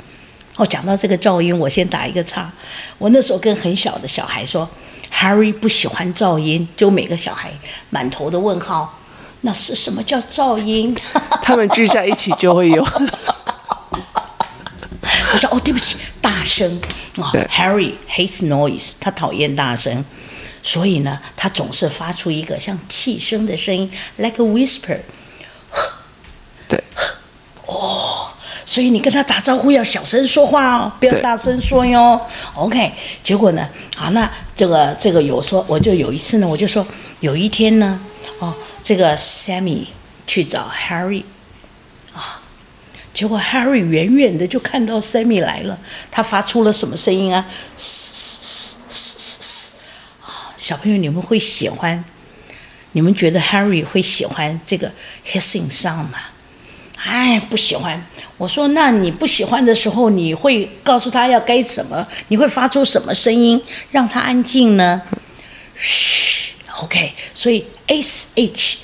[0.57, 2.51] 哦，讲到这个噪音，我先打一个叉。
[2.97, 4.69] 我那时候跟很小的小孩说。
[5.13, 7.49] Harry 不喜欢噪音，就每个小孩
[7.89, 8.99] 满头的问号。
[9.41, 10.93] 那是什么叫噪音？
[11.41, 12.85] 他们聚在一起就会有。
[15.33, 16.79] 我说哦，对不起，大声
[17.17, 17.31] 啊。
[17.33, 20.03] 哦、Harry hates noise，他讨厌大声，
[20.63, 24.99] 所以呢，他总是发出一个像气声的声音，like a whisper。
[26.67, 26.83] 对。
[27.65, 28.31] 哦。
[28.67, 32.19] 所以你跟他打招呼要小声说话哦，不要大声说哟。
[32.55, 32.91] OK，
[33.23, 33.69] 结果呢？
[33.95, 36.85] 好，那这个这个有说，我就有一次呢，我就说
[37.19, 37.99] 有一天呢，
[38.39, 38.51] 哦，
[38.83, 39.85] 这个 Sammy
[40.25, 41.34] 去找 Harry 啊，
[43.15, 45.79] 结果 Harry 远远的就看到 Sammy 来了，
[46.11, 47.47] 他发出了什么声音啊？
[50.21, 52.03] 啊，小朋友你们会喜欢？
[52.91, 54.91] 你们觉得 Harry 会喜欢这个
[55.25, 56.19] hissing sound 吗？
[56.97, 58.05] 哎，不喜欢。
[58.37, 62.05] 我说，那你不喜欢的时候，你会告诉他要该怎么？
[62.27, 65.01] 你会发出什么声音让他安静呢？
[65.75, 67.13] 嘘，OK。
[67.33, 68.77] 所以 S H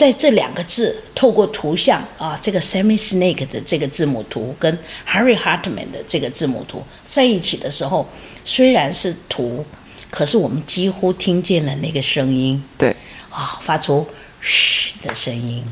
[0.00, 8.08] 在这两个字，透过图像啊，这个 Sammy Snake 的这个字母图跟 Harry Hartman 的这个字母图在一起的时候，
[8.42, 9.62] 虽然是图，
[10.10, 12.62] 可是我们几乎听见了那个声音。
[12.78, 12.96] 对，
[13.28, 14.06] 啊，发出
[14.40, 15.62] 嘘的声音。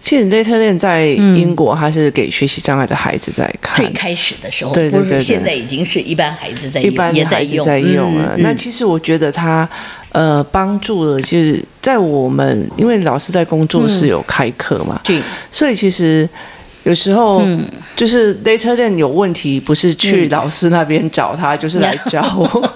[0.00, 3.76] 其实 Letterland 在英国，它是给学习障碍的孩子在看。
[3.76, 8.34] 最开始的时候，对对对，对，现在已经是一般孩子在用，一般孩子在用了。
[8.38, 9.66] 那其实我觉得它，
[10.14, 16.28] 呃，帮助了，就是在我们因为老师在工作室有开课嘛，对，所以其实
[16.84, 17.42] 有时候
[17.96, 22.70] 就是 Letterland 有问题，不是去老师那边找他，就是来 找我。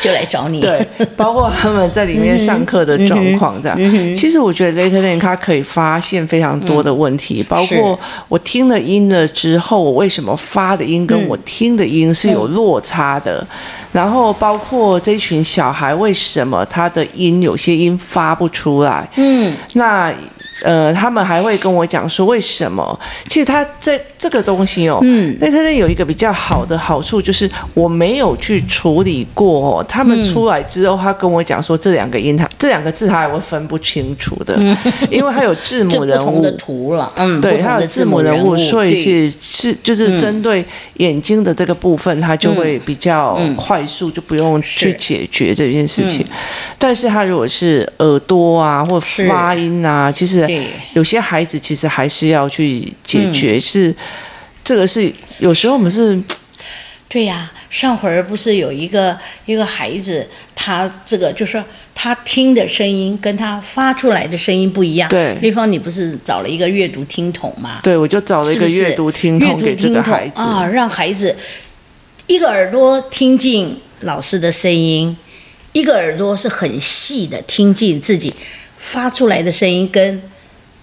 [0.00, 0.86] 就来找你，对，
[1.16, 3.76] 包括他们在里面上课的状况这样。
[3.78, 13.40] 嗯嗯、其实我觉得 Letterland 它可以发现非常多的问题，嗯、包括我听了音了之后，我为什么发的音跟我听的音是有落差的？
[13.40, 13.46] 嗯、
[13.92, 19.08] 然后包括这群小孩为什么他的音有些音发不出来？
[19.16, 20.12] 嗯，那
[20.62, 22.98] 呃，他们还会跟我讲说为什么？
[23.28, 29.84] 其实他这这个东西哦，嗯，那它有一个比较好的好处，就是我没有去处理过哦。
[29.88, 34.58] 他们出来之后，他跟我讲说这两个音，他这两个字他还会分不清楚的，
[35.10, 36.40] 因为他有字母人物。
[36.40, 46.24] 的图了，嗯，对，他有字母人物，所以是是就是针对眼睛的这个部分，他就会比较快速，就不用去解决这件事情。
[46.78, 50.46] 但是他如果是耳朵啊或发音啊，其实
[50.94, 53.94] 有些孩子其实还是要去解决，嗯、是
[54.64, 56.20] 这个是有时候我们是，
[57.08, 57.58] 对呀、啊。
[57.70, 61.62] 上回儿不是有一个一个孩子，他这个就是
[61.94, 65.08] 他听的声音跟他发出来的声音不一样。
[65.08, 67.78] 对，丽芳，你不是找了一个阅读听筒吗？
[67.84, 71.36] 对，我就找了一个阅读听筒给这个孩子啊，让孩子
[72.26, 75.16] 一个耳朵听进老师的声音，
[75.72, 78.34] 一个耳朵是很细的听进自己
[78.78, 80.20] 发出来的声音跟。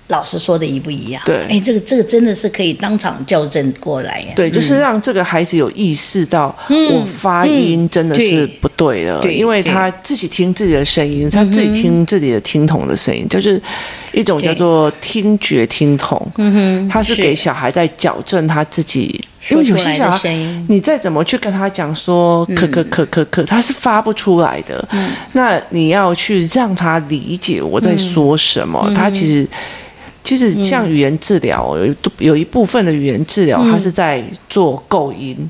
[0.08, 1.22] 老师说的一不一样？
[1.26, 4.28] 对，哎，这个这个真的是可以当场校正过来呀。
[4.36, 13.62] 对，就是让这个孩子有意识到，我发音真的是不对的，因为他自己听自己的声音，他自己听自己的听筒的声音，就是
[14.14, 16.26] 一种叫做听觉听筒。
[16.38, 24.88] 嗯哼，他是给小孩在矫正他自己，因为有些小孩，你再怎么去跟他讲说，咳咳咳咳咳，他是发不出来的。
[24.92, 29.46] 嗯，那你要去让他理解我在说什么，他其实。
[30.28, 35.50] 其实像语言治疗，有有一部分的语言治疗，它是在做构音。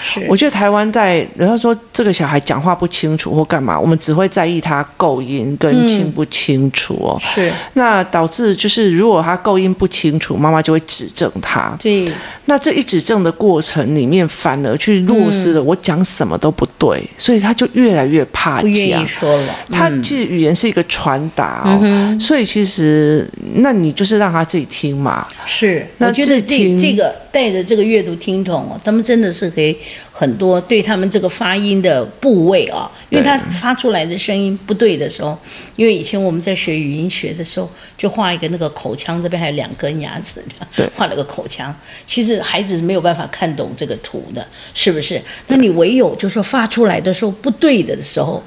[0.00, 7.18] 是，我觉得台湾在人家说这个小孩讲话不清楚或干嘛，我们只会在意他构音跟清不清楚哦。
[7.20, 11.76] 是，那导致就是如果他构音不清楚，妈妈就会指正他。
[11.80, 12.06] 对，
[12.46, 18.62] 那这一指正的过程里面，反而去落实了我讲什么都不对，所以他就越来越怕讲。
[18.62, 19.54] 不愿意说了。
[19.70, 25.26] 他其实语言是一个传达哦，所以其实那你就是让他自己听嘛。
[25.46, 29.76] 是，那我觉得这这个带着这个阅读听筒哦，他们真的是可以。
[30.12, 35.38] 很多对他们这个发音的部位啊，因为他发出来的声音不对的时候，
[35.76, 40.42] 因为以前我们在学语音学的时候，就画一个那个口腔，这边还有两根牙齿，
[40.74, 41.74] 对，画了个口腔。
[42.06, 45.20] 其实孩子是没有办法看懂这个图的，是不是？
[45.48, 48.42] 那你唯有就是说发出来的时候不对的时候，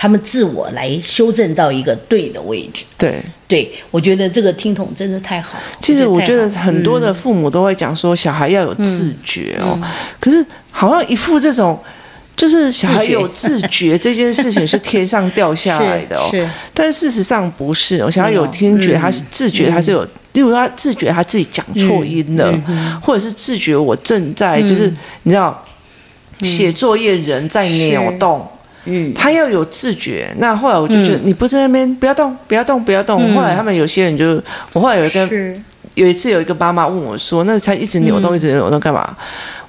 [0.00, 2.84] 他们自我来修正到一个对的位置。
[2.96, 3.22] 对。
[3.46, 5.58] 对，我觉得这个听筒真的太好。
[5.82, 9.74] 其实我觉得很多的父母都会讲说，小孩要有自觉哦。
[9.74, 11.78] 嗯嗯、可是好像一副这种，
[12.34, 16.28] 就是小孩有自觉这件事情是天上掉下来的哦。
[16.30, 16.38] 是。
[16.38, 22.56] 是但事实上不是哦，小孩有听觉，他是自觉，他是有，例如他自觉他自己讲错音了，
[23.02, 24.90] 或者是自觉我正在就是
[25.24, 25.62] 你知道
[26.40, 28.48] 写作业人在扭动。
[28.90, 30.28] 嗯，他要有自觉。
[30.38, 33.34] 那后来我就觉得，你不在那边，不要动，不要动，不要动。
[33.34, 35.28] 后来他们有些人就，我后来有一个，
[35.94, 39.16] 有一次有一个妈妈问我说：“那他一直扭动，一直扭动干嘛？”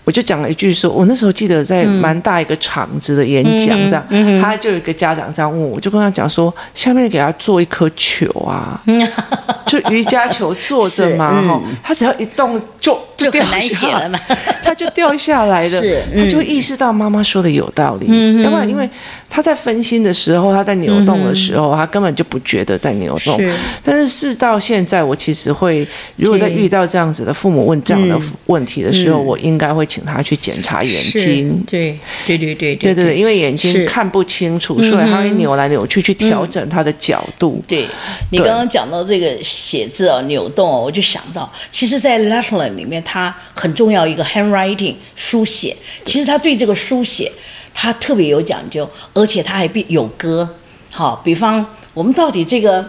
[0.04, 8.82] 我就讲了一句说：“我那时候记得在蛮大一个场子的演讲，这样，他就有一个家长这样问我，我就跟他讲说：下面给他做一颗球啊，
[9.68, 14.20] 就瑜伽球坐着嘛，哈，他只要一动就。”就掉下来了嘛，
[14.66, 18.08] 他就掉下来的，是他就意识到妈妈说的有道理。
[18.42, 18.90] 要不然，因为
[19.32, 23.42] 他在分心的时候，他在扭动的时候，他根本就不觉得在扭动。
[23.84, 31.64] 但是事到现在，我其实会，如果在遇到这样子的父母问这样的问题的时候，我应该会请他去检查眼睛。
[31.66, 37.62] 对对对对对对对，因为眼睛看不清楚，所以他会扭来扭去去调整他的角度。
[37.68, 37.88] 对，
[38.30, 43.02] 你刚刚讲到这个写字哦，扭动哦，我就想到，其实，在 Letterland 里面。
[43.04, 47.32] 他很重要一个 handwriting 书写，其实他对这个书写
[47.74, 50.48] 他特别有讲究，而且它还必有歌。
[50.92, 52.86] 好，比方我们到底这个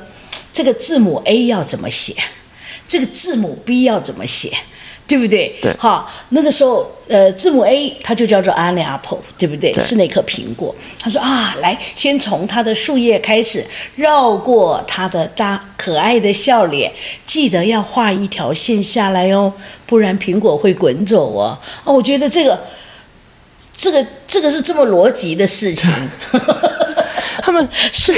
[0.53, 2.15] 这个字母 A 要怎么写，
[2.87, 4.51] 这个字母 B 要怎么写？
[5.05, 5.55] 对不对？
[5.61, 9.73] 对，好，那个时候，呃，字母 A 它就叫做 an apple，对不对？
[9.73, 10.75] 对，是那颗苹果。
[10.99, 13.67] 他说啊，来，先从它的树叶开始，
[13.97, 16.91] 绕过它的大可爱的笑脸，
[17.27, 19.53] 记得要画一条线下来哦，
[19.85, 21.59] 不然苹果会滚走哦。
[21.85, 22.59] 哦，我觉得这个，
[23.73, 25.91] 这个，这个是这么逻辑的事情。
[27.45, 28.15] 他们 是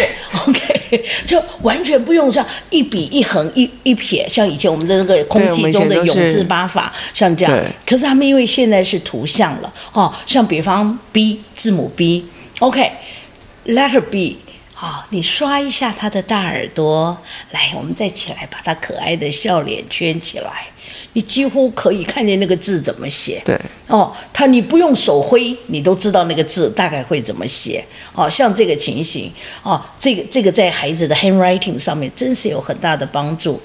[0.46, 7.64] OK， 就完全不用像一笔一横一一撇，像以前我们的那个空气中的永字八法，像这样。
[7.86, 14.38] 可是他们因为现在是图像了，哦，像比方 B 字母 B，OK，letter B，
[14.74, 17.16] 好，你刷一下他的大耳朵，
[17.52, 20.66] 来，我们再起来把他可爱的笑脸圈起来。
[21.14, 23.40] 你几乎可以看见那个字怎么写。
[23.44, 23.58] 对，
[23.88, 27.84] 哦，他你不用手挥，你都知道那个字大概会怎么写。
[28.12, 33.60] 哦，像这个情形，哦，这个这个在孩子的 handwriting 上面真是有很大的帮助。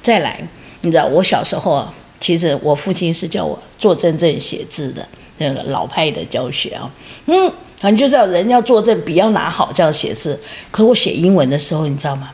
[0.00, 0.40] 再来，
[0.80, 5.06] 你知道我小时候啊，其实我父亲是叫我坐正正写字的，
[5.38, 6.88] 那个老派的教学啊，
[7.26, 10.38] 嗯，反正就是要人要坐正，笔要拿好这样写字。
[10.70, 12.30] 可我写英文的时候，你知道吗？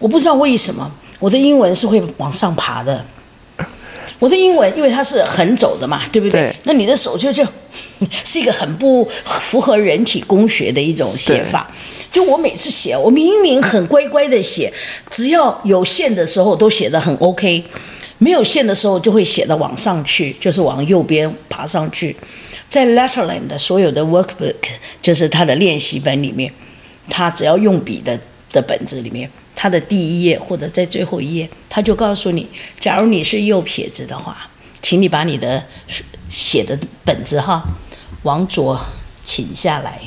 [0.00, 0.90] 我不知道为什么
[1.20, 3.04] 我的英文是会往上爬的。
[4.22, 6.42] 我的英文因为它是横走的嘛，对不对？
[6.42, 7.44] 对，那你的手就就
[8.22, 11.68] 是一个很不符合人体工学的一种写法。
[12.12, 14.72] 就我每次写，我明明很乖乖的写，
[15.10, 17.64] 只要有线的时候都写的很 OK，
[18.18, 22.14] 没有线的时候就会写的往上去，就是往右边爬上去。
[22.68, 24.54] 在 Letterland 的所有的 workbook，
[25.02, 26.52] 就是他的练习本里面，
[27.10, 28.16] 他只要用笔的
[28.52, 32.46] 的本子里面，他的第一页或者在最后一页，他就告诉你，
[32.78, 34.50] 假如你是右撇子的话，
[34.80, 35.64] 请你把你的
[36.28, 37.62] 写的本子哈
[38.22, 38.80] 往左
[39.24, 40.00] 倾下来。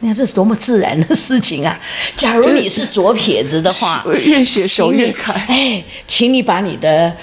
[0.00, 1.76] 你看这是多么自然的事情啊！
[2.16, 5.32] 假如你是左撇子的话， 越写手越开。
[5.32, 7.16] 哎，请你把你的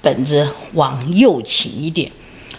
[0.00, 2.08] 本子往右倾一点，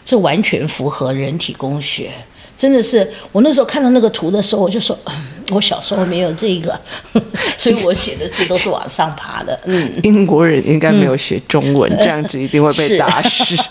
[0.03, 2.11] 这完全符合人体工学。
[2.57, 5.13] 真的是，我那时候看到那个图的时候，我就说，嗯，
[5.49, 6.79] 我小时候没有这个，
[7.57, 9.59] 所以我写的字都是往上爬的。
[9.65, 13.55] 嗯，英国人应该没有写中文，嗯、这样子一定会被打死。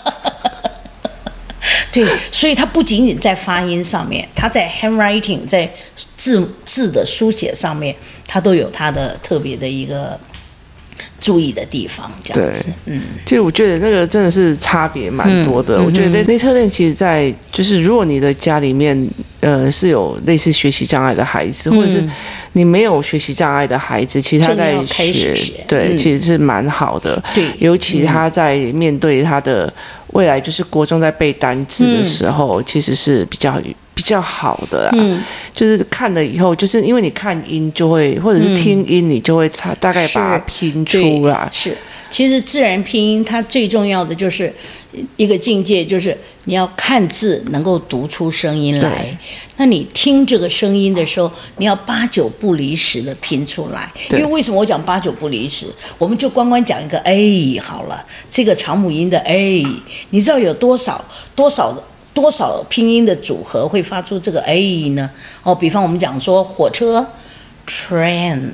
[1.91, 5.71] 对，所以它不仅仅在发音上面，它在 handwriting，在
[6.17, 7.95] 字字的书写上面，
[8.27, 10.19] 它都有它的特别的一个
[11.23, 12.11] 注意的地方。
[12.21, 15.77] 这样子，嗯，其实我觉得那个真的是差别蛮多的。
[15.77, 19.09] 嗯、我觉得 Letterland 其实，在就是如果你的家里面
[19.39, 22.03] 呃是有类似学习障碍的孩子，或者是
[22.51, 27.23] 你没有学习障碍的孩子，其实他在学，学对，嗯、其实是蛮好的。
[27.33, 29.73] 对，尤其他在面对他的。
[30.13, 33.59] 未来就是国中在背单词的时候，嗯、其实是比较
[33.93, 34.91] 比较好的啦。
[34.93, 35.23] 嗯，
[35.53, 41.49] 就是看了以后，就是因为你看音就会，或者是听音，你就会差大概把它拼出来。
[41.51, 41.77] 是。
[42.09, 44.53] 其实自然拼音它最重要的就是
[45.17, 49.17] 一个境界，就是你要看字能够读出声音来。
[49.57, 53.91] 那你听这个声音的时候，你要八九不离十的拼出来。
[54.11, 55.65] 因为为什么我讲八九不离十？
[55.97, 59.65] 我们就光光讲一个 A 好了，这个长母音的 A，
[60.11, 61.03] 你知道有多少
[61.35, 61.75] 多少
[62.13, 65.09] 多少拼音的组合会发出这个 A 呢？
[65.43, 67.07] 哦，比方我们讲说火车
[67.67, 68.49] train，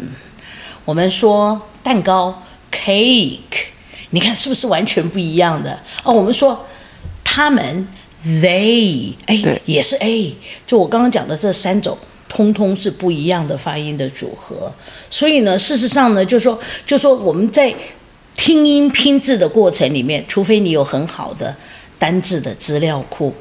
[0.85, 2.43] 我们说蛋糕。
[2.71, 3.71] Cake，
[4.11, 5.79] 你看是不是完全不一样的？
[6.03, 6.67] 哦，我们说
[7.23, 7.87] 他们
[8.23, 10.35] ，they，哎，也是 A。
[10.67, 11.97] 就我刚刚讲的这三种，
[12.29, 14.71] 通通是不一样的发音的组合。
[15.09, 17.73] 所以呢，事实上呢，就是说，就是说我们在
[18.35, 21.53] 听音拼字的过程里面，除非你有很好的
[21.97, 23.33] 单字的资料库，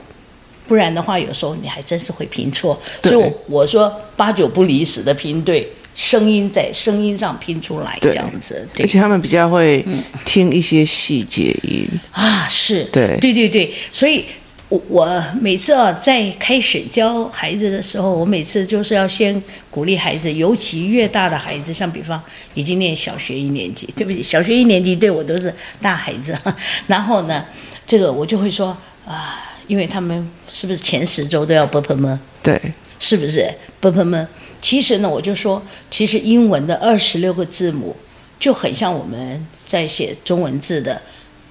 [0.68, 2.78] 不然的话，有时候你还真是会拼错。
[3.02, 5.68] 所以我我说八九不离十的拼对。
[5.98, 9.84] 声音在声音上拼出来，这样子，而且他们比较会
[10.24, 11.46] 听一些细节。
[11.64, 12.84] 音啊，是。
[12.84, 14.24] 对，对对对，所以
[14.68, 19.42] 我我每次啊在开始教孩子的时候，我每次就是要先
[19.72, 22.22] 鼓励孩子，尤其越大的孩子，像比方
[22.54, 25.52] 已经念小学一年级，对不起，小学一年级对我都是
[25.82, 26.32] 大孩子，
[26.86, 27.44] 然后呢，
[27.84, 28.68] 这个我就会说
[29.04, 32.18] 啊，因为他们是不是前十周都要 bpm？
[32.42, 32.60] 对，
[32.98, 33.48] 是不是
[33.80, 34.26] bpm？
[34.60, 37.94] 其实呢，我就说，其实英文的二十六个字母
[38.40, 41.00] 就很像我们在写中文字的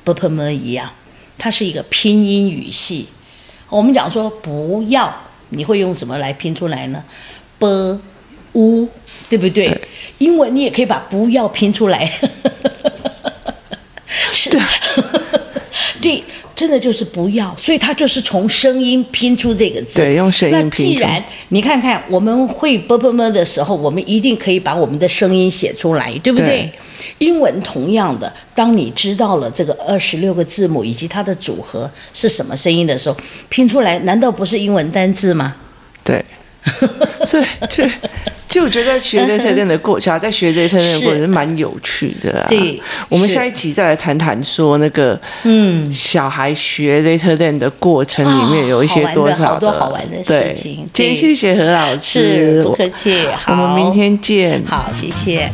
[0.04, 0.92] bpm 一样，
[1.38, 3.08] 它是一个拼音语系。
[3.70, 5.16] 我们讲说不要，
[5.50, 7.04] 你会用什么来拼出来呢
[7.60, 8.02] ？b
[8.54, 8.90] u，
[9.30, 9.80] 对不对？
[10.18, 12.12] 英文你也可以把不要拼出来，
[14.34, 14.50] 是，
[16.02, 16.24] 对。
[16.58, 20.02] 真的就是不要，所以他就是从声音拼出这个字。
[20.50, 26.68] 那既然你看看我们会啵啵啵的时候，我们一定可以把我们的声音写出来，对不对？
[27.20, 33.16] 英文同样的，当你知道了这个二十六个字母以及它的组合是什么声音的时候，
[33.50, 35.56] 拼出来难道不是英文单字吗？
[36.04, 36.26] 对。
[37.26, 37.84] 所以，就
[38.48, 42.46] 就我觉得学 Letterland 的过程，在学 Letterland 的过程是蛮有趣的啊。
[42.48, 50.88] 对，我们下一集再来谈谈说那个，嗯，小孩学 Letterland 的过程里面有一些多少的好多好玩的事情。
[50.92, 53.28] 今天谢谢何老师，不客气。
[53.36, 54.64] 好，我们明天见。
[54.66, 55.50] 好，谢谢。